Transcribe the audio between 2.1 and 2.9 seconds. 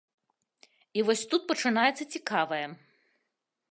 цікавае.